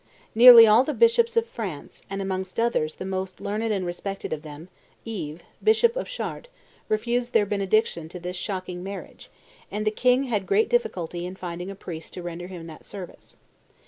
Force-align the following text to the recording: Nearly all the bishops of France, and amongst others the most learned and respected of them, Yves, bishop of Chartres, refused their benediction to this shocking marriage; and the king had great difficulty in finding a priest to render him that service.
Nearly 0.33 0.65
all 0.65 0.83
the 0.83 0.95
bishops 0.95 1.37
of 1.37 1.45
France, 1.45 2.01
and 2.09 2.23
amongst 2.23 2.59
others 2.59 2.95
the 2.95 3.05
most 3.05 3.39
learned 3.39 3.71
and 3.71 3.85
respected 3.85 4.33
of 4.33 4.41
them, 4.41 4.67
Yves, 5.05 5.41
bishop 5.63 5.95
of 5.95 6.07
Chartres, 6.07 6.49
refused 6.89 7.33
their 7.33 7.45
benediction 7.45 8.09
to 8.09 8.19
this 8.19 8.35
shocking 8.35 8.81
marriage; 8.81 9.29
and 9.69 9.85
the 9.85 9.91
king 9.91 10.23
had 10.23 10.47
great 10.47 10.69
difficulty 10.69 11.23
in 11.23 11.35
finding 11.35 11.69
a 11.69 11.75
priest 11.75 12.15
to 12.15 12.23
render 12.23 12.47
him 12.47 12.65
that 12.65 12.83
service. 12.83 13.37